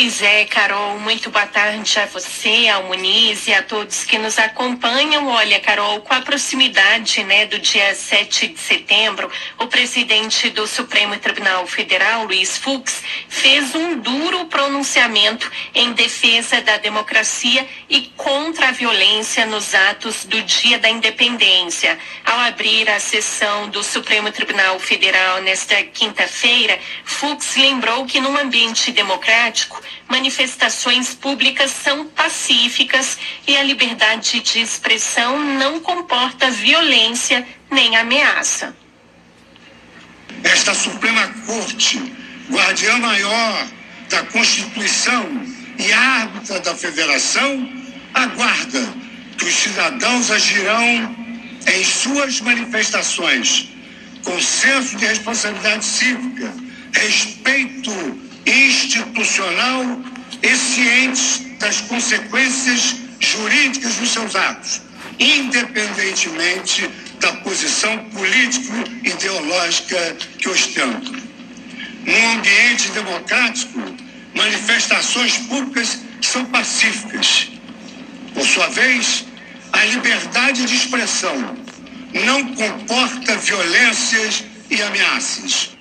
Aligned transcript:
Pois 0.00 0.22
é, 0.22 0.46
Carol, 0.46 0.98
muito 0.98 1.28
boa 1.28 1.46
tarde 1.46 1.98
a 1.98 2.06
você, 2.06 2.68
ao 2.68 2.84
Muniz 2.84 3.46
e 3.46 3.52
a 3.52 3.62
todos 3.62 4.02
que 4.02 4.16
nos 4.16 4.38
acompanham. 4.38 5.28
Olha, 5.28 5.60
Carol, 5.60 6.00
com 6.00 6.14
a 6.14 6.22
proximidade 6.22 7.22
né, 7.22 7.44
do 7.44 7.58
dia 7.58 7.94
7 7.94 8.48
de 8.48 8.58
setembro, 8.58 9.30
o 9.58 9.66
presidente 9.66 10.48
do 10.48 10.66
Supremo 10.66 11.18
Tribunal 11.18 11.66
Federal, 11.66 12.24
Luiz 12.24 12.56
Fux, 12.56 13.02
fez 13.28 13.74
um 13.74 13.98
duro 13.98 14.46
pronunciamento 14.46 15.52
em 15.74 15.92
defesa 15.92 16.62
da 16.62 16.78
democracia 16.78 17.68
e 17.86 18.10
contra 18.16 18.68
a 18.68 18.72
violência 18.72 19.44
nos 19.44 19.74
atos 19.74 20.24
do 20.24 20.40
Dia 20.44 20.78
da 20.78 20.88
Independência. 20.88 21.98
Ao 22.24 22.38
abrir 22.40 22.88
a 22.88 22.98
sessão 22.98 23.68
do 23.68 23.84
Supremo 23.84 24.32
Tribunal 24.32 24.80
Federal 24.80 25.42
nesta 25.42 25.82
quinta-feira, 25.82 26.78
Fux 27.04 27.54
lembrou 27.56 28.06
que 28.06 28.18
num 28.18 28.38
ambiente 28.38 28.90
democrático, 28.92 29.89
manifestações 30.08 31.14
públicas 31.14 31.70
são 31.70 32.06
pacíficas 32.06 33.18
e 33.46 33.56
a 33.56 33.62
liberdade 33.62 34.40
de 34.40 34.60
expressão 34.60 35.38
não 35.38 35.80
comporta 35.80 36.50
violência 36.50 37.46
nem 37.70 37.96
ameaça. 37.96 38.74
Esta 40.42 40.74
Suprema 40.74 41.28
Corte, 41.46 42.00
guardiã 42.50 42.98
maior 42.98 43.66
da 44.08 44.22
Constituição 44.24 45.28
e 45.78 45.92
árbitra 45.92 46.60
da 46.60 46.74
Federação, 46.74 47.68
aguarda 48.14 48.94
que 49.38 49.44
os 49.44 49.54
cidadãos 49.54 50.30
agirão 50.30 51.16
em 51.66 51.84
suas 51.84 52.40
manifestações 52.40 53.68
com 54.24 54.40
senso 54.40 54.96
de 54.96 55.06
responsabilidade 55.06 55.84
cívica, 55.84 56.52
respeito 56.92 58.29
institucional 58.46 60.00
e 60.42 60.56
cientes 60.56 61.42
das 61.58 61.80
consequências 61.82 62.96
jurídicas 63.20 63.96
dos 63.96 64.10
seus 64.10 64.34
atos, 64.34 64.80
independentemente 65.18 66.88
da 67.20 67.32
posição 67.34 67.98
político-ideológica 68.10 70.16
que 70.38 70.48
ostentam. 70.48 71.12
Num 72.06 72.32
ambiente 72.32 72.90
democrático, 72.92 73.78
manifestações 74.34 75.36
públicas 75.38 75.98
são 76.22 76.46
pacíficas. 76.46 77.50
Por 78.32 78.46
sua 78.46 78.68
vez, 78.68 79.26
a 79.72 79.84
liberdade 79.84 80.64
de 80.64 80.74
expressão 80.74 81.56
não 82.24 82.54
comporta 82.54 83.36
violências 83.36 84.44
e 84.70 84.82
ameaças. 84.82 85.79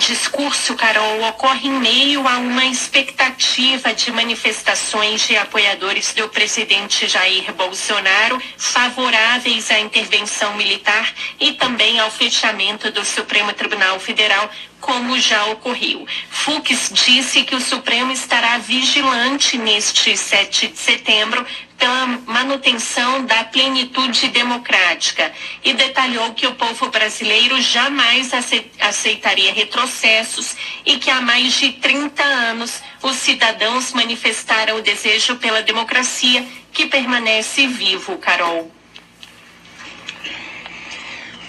Discurso, 0.00 0.74
Carol, 0.76 1.28
ocorre 1.28 1.68
em 1.68 1.72
meio 1.72 2.26
a 2.26 2.38
uma 2.38 2.64
expectativa 2.64 3.92
de 3.92 4.10
manifestações 4.10 5.26
de 5.28 5.36
apoiadores 5.36 6.14
do 6.14 6.26
presidente 6.30 7.06
Jair 7.06 7.52
Bolsonaro 7.52 8.40
favoráveis 8.56 9.70
à 9.70 9.78
intervenção 9.78 10.56
militar 10.56 11.12
e 11.38 11.52
também 11.52 12.00
ao 12.00 12.10
fechamento 12.10 12.90
do 12.90 13.04
Supremo 13.04 13.52
Tribunal 13.52 14.00
Federal 14.00 14.50
como 14.80 15.18
já 15.20 15.44
ocorreu. 15.46 16.06
Fux 16.30 16.90
disse 16.94 17.44
que 17.44 17.54
o 17.54 17.60
Supremo 17.60 18.10
estará 18.10 18.56
vigilante 18.56 19.58
neste 19.58 20.16
7 20.16 20.68
de 20.68 20.78
setembro 20.78 21.44
pela 21.80 22.06
manutenção 22.26 23.24
da 23.24 23.42
plenitude 23.44 24.28
democrática 24.28 25.32
e 25.64 25.72
detalhou 25.72 26.34
que 26.34 26.46
o 26.46 26.54
povo 26.54 26.90
brasileiro 26.90 27.60
jamais 27.62 28.30
aceitaria 28.78 29.54
retrocessos 29.54 30.54
e 30.84 30.98
que 30.98 31.10
há 31.10 31.22
mais 31.22 31.54
de 31.54 31.72
30 31.72 32.22
anos 32.22 32.82
os 33.02 33.16
cidadãos 33.16 33.94
manifestaram 33.94 34.76
o 34.76 34.82
desejo 34.82 35.36
pela 35.36 35.62
democracia 35.62 36.46
que 36.70 36.84
permanece 36.86 37.66
vivo, 37.66 38.18
Carol. 38.18 38.70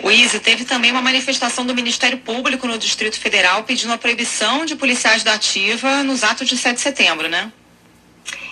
O 0.02 0.10
ISE 0.10 0.40
teve 0.40 0.64
também 0.64 0.92
uma 0.92 1.02
manifestação 1.02 1.66
do 1.66 1.76
Ministério 1.76 2.18
Público 2.20 2.66
no 2.66 2.78
Distrito 2.78 3.20
Federal 3.20 3.64
pedindo 3.66 3.92
a 3.92 3.98
proibição 3.98 4.66
de 4.66 4.76
policiais 4.76 5.24
da 5.24 5.34
ativa 5.34 6.04
nos 6.04 6.24
atos 6.24 6.48
de 6.48 6.58
7 6.58 6.76
de 6.76 6.82
setembro, 6.82 7.28
né? 7.28 7.52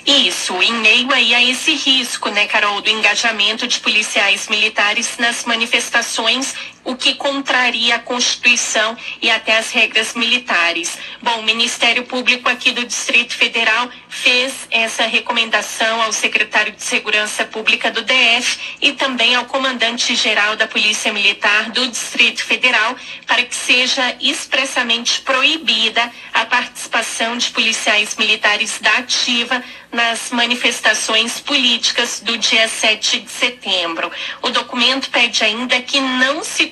Isso, 0.09 0.59
em 0.64 0.74
meio 0.74 1.14
aí 1.14 1.36
a 1.36 1.44
esse 1.44 1.75
risco, 1.75 2.30
né, 2.30 2.47
Carol, 2.47 2.81
do 2.81 2.90
engajamento 2.90 3.68
de 3.68 3.80
policiais 3.80 4.47
militares 4.47 5.20
nas 5.20 5.46
manifestações 5.46 6.56
o 6.84 6.95
que 6.95 7.16
contraria 7.16 7.95
a 7.95 8.00
Constituição 8.00 8.97
e 9.22 9.29
até 9.29 9.57
as 9.57 9.72
regras 9.72 10.13
militares. 10.13 10.97
Bom, 11.22 11.40
o 11.40 11.44
Ministério 11.44 12.03
Público 12.06 12.50
aqui 12.50 12.72
do 12.72 12.85
Distrito 12.85 13.35
Federal 13.35 13.90
fez 14.07 14.67
essa 14.72 15.03
recomendação 15.03 16.01
ao 16.01 16.12
secretário 16.12 16.72
de 16.72 16.84
Segurança 16.84 17.45
Pública 17.45 17.91
do 17.91 18.01
DF 18.01 18.78
e 18.81 18.94
também 18.94 19.35
ao 19.35 19.45
comandante-geral 19.45 20.56
da 20.56 20.68
Polícia 20.68 21.13
Militar 21.13 21.72
do 21.72 21.88
Distrito 21.88 22.44
Federal 22.44 22.95
para 23.25 23.44
que 23.44 23.56
seja 23.56 24.16
expressamente 24.19 25.22
proibida 25.22 26.12
a 26.34 26.45
participação 26.45 27.38
de 27.38 27.50
policiais 27.50 28.16
militares 28.16 28.79
da 28.79 28.97
ativa 28.97 29.63
nas 29.91 30.29
manifestações 30.31 31.39
políticas 31.39 32.19
do 32.19 32.38
dia 32.38 32.68
7 32.68 33.19
de 33.22 33.29
setembro. 33.29 34.12
O 34.41 34.50
documento 34.50 35.09
pede 35.09 35.44
ainda 35.44 35.81
que 35.81 36.00
não 36.00 36.44
se 36.44 36.68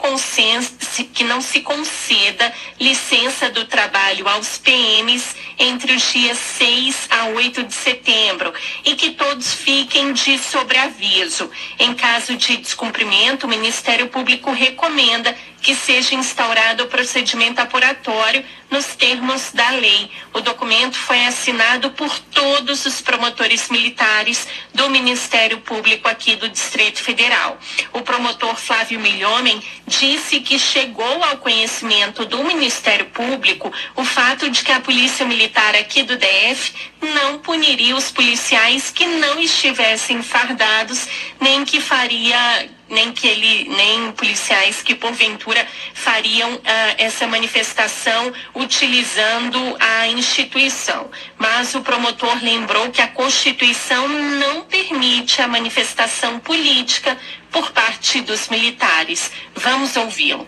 que 1.13 1.23
não 1.23 1.41
se 1.41 1.61
conceda 1.61 2.53
licença 2.79 3.49
do 3.49 3.65
trabalho 3.65 4.27
aos 4.27 4.57
PMs 4.57 5.35
entre 5.59 5.93
os 5.93 6.11
dias 6.11 6.37
6 6.37 7.07
a 7.09 7.25
8 7.27 7.63
de 7.63 7.73
setembro 7.73 8.53
e 8.85 8.95
que 8.95 9.11
todos 9.11 9.53
fiquem 9.53 10.13
de 10.13 10.37
sobreaviso. 10.37 11.49
Em 11.79 11.93
caso 11.93 12.35
de 12.35 12.57
descumprimento, 12.57 13.45
o 13.45 13.49
Ministério 13.49 14.07
Público 14.07 14.51
recomenda 14.51 15.35
que 15.61 15.75
seja 15.75 16.15
instaurado 16.15 16.83
o 16.83 16.87
procedimento 16.87 17.59
apuratório 17.59 18.43
nos 18.69 18.95
termos 18.95 19.51
da 19.53 19.69
lei. 19.71 20.11
O 20.33 20.41
documento 20.41 20.97
foi 20.97 21.25
assinado 21.25 21.91
por 21.91 22.17
todos 22.19 22.85
os 22.85 23.01
promotores 23.01 23.69
militares 23.69 24.47
do 24.73 24.89
Ministério 24.89 25.59
Público 25.59 26.07
aqui 26.07 26.35
do 26.35 26.49
Distrito 26.49 27.01
Federal. 27.01 27.57
O 27.93 28.01
promotor 28.01 28.55
Flávio 28.55 28.99
Milhomem 28.99 29.61
disse 29.85 30.39
que 30.41 30.59
chegou 30.59 31.23
ao 31.23 31.37
conhecimento 31.37 32.25
do 32.25 32.43
Ministério 32.43 33.05
Público 33.07 33.71
o 33.95 34.03
fato 34.03 34.49
de 34.49 34.63
que 34.63 34.71
a 34.71 34.81
Polícia 34.81 35.25
Militar 35.25 35.75
aqui 35.75 36.03
do 36.03 36.17
DF 36.17 36.73
não 37.01 37.39
puniria 37.39 37.95
os 37.95 38.11
policiais 38.11 38.91
que 38.91 39.05
não 39.05 39.39
estivessem 39.39 40.21
fardados, 40.21 41.07
nem 41.39 41.63
que 41.63 41.79
faria 41.79 42.69
nem 42.89 43.11
que 43.11 43.27
ele, 43.27 43.69
nem 43.69 44.11
policiais 44.11 44.81
que 44.81 44.95
porventura 44.95 45.65
fariam 45.93 46.55
uh, 46.55 46.61
essa 46.97 47.27
manifestação 47.27 48.31
utilizando 48.55 49.77
a 49.79 50.07
instituição. 50.07 51.09
Mas 51.37 51.75
o 51.75 51.81
promotor 51.81 52.37
lembrou 52.43 52.89
que 52.91 53.01
a 53.01 53.07
Constituição 53.07 54.07
não 54.07 54.63
permite 54.63 55.41
a 55.41 55.47
manifestação 55.47 56.39
política 56.39 57.17
por 57.51 57.71
parte 57.71 58.21
dos 58.21 58.47
militares. 58.49 59.31
Vamos 59.55 59.95
ouvi-lo. 59.95 60.47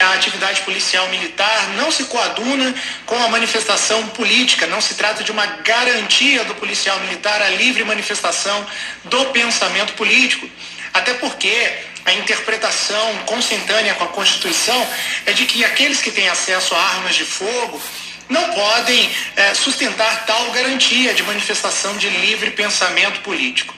A 0.00 0.14
atividade 0.14 0.62
policial 0.62 1.06
militar 1.08 1.68
não 1.76 1.90
se 1.90 2.04
coaduna 2.04 2.74
com 3.04 3.22
a 3.22 3.28
manifestação 3.28 4.06
política, 4.08 4.66
não 4.66 4.80
se 4.80 4.94
trata 4.94 5.22
de 5.22 5.30
uma 5.30 5.44
garantia 5.44 6.42
do 6.44 6.54
policial 6.54 6.98
militar 7.00 7.42
a 7.42 7.50
livre 7.50 7.84
manifestação 7.84 8.66
do 9.04 9.26
pensamento 9.26 9.92
político. 9.92 10.48
Até 10.92 11.14
porque 11.14 11.72
a 12.04 12.12
interpretação 12.14 13.18
consentânea 13.26 13.94
com 13.94 14.04
a 14.04 14.08
Constituição 14.08 14.86
é 15.26 15.32
de 15.32 15.46
que 15.46 15.64
aqueles 15.64 16.00
que 16.00 16.10
têm 16.10 16.28
acesso 16.28 16.74
a 16.74 16.78
armas 16.78 17.14
de 17.14 17.24
fogo 17.24 17.80
não 18.28 18.52
podem 18.52 19.10
é, 19.36 19.54
sustentar 19.54 20.24
tal 20.24 20.50
garantia 20.52 21.12
de 21.12 21.22
manifestação 21.24 21.96
de 21.96 22.08
livre 22.08 22.52
pensamento 22.52 23.20
político. 23.20 23.74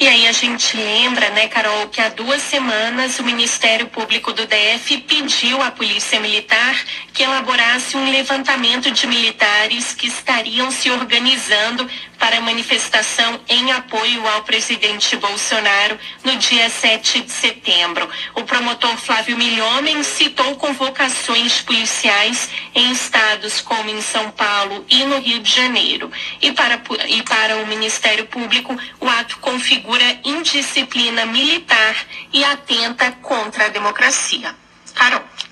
E 0.00 0.06
aí 0.06 0.28
a 0.28 0.32
gente 0.32 0.76
lembra, 0.76 1.28
né, 1.30 1.48
Carol, 1.48 1.88
que 1.88 2.00
há 2.00 2.08
duas 2.08 2.40
semanas 2.40 3.18
o 3.18 3.24
Ministério 3.24 3.88
Público 3.88 4.32
do 4.32 4.46
DF 4.46 4.96
pediu 4.98 5.60
à 5.60 5.72
Polícia 5.72 6.20
Militar 6.20 6.76
que 7.12 7.24
elaborasse 7.24 7.96
um 7.96 8.08
levantamento 8.08 8.92
de 8.92 9.04
militares 9.08 9.94
que 9.94 10.06
estariam 10.06 10.70
se 10.70 10.88
organizando 10.88 11.84
para 12.16 12.40
manifestação 12.40 13.40
em 13.48 13.72
apoio 13.72 14.24
ao 14.28 14.44
presidente 14.44 15.16
Bolsonaro 15.16 15.98
no 16.22 16.36
dia 16.36 16.70
7 16.70 17.22
de 17.22 17.32
setembro. 17.32 18.08
O 18.36 18.44
promotor 18.44 18.96
Flávio 18.98 19.36
Milhomem 19.36 20.02
citou 20.04 20.54
convocações 20.56 21.60
policiais 21.60 22.50
em 22.72 22.92
estados 22.92 23.60
como 23.60 23.90
em 23.90 24.00
São 24.00 24.30
Paulo 24.30 24.84
e 24.88 25.04
no 25.04 25.18
Rio 25.18 25.40
de 25.40 25.52
Janeiro. 25.52 26.10
E 26.40 26.52
para, 26.52 26.80
e 27.08 27.22
para 27.22 27.56
o 27.56 27.66
Ministério 27.66 28.26
Público, 28.26 28.76
o 29.00 29.08
ato 29.08 29.38
indisciplina 30.24 31.24
militar 31.24 31.96
e 32.32 32.44
atenta 32.44 33.12
contra 33.22 33.66
a 33.66 33.68
democracia. 33.68 34.54
Carol. 34.94 35.22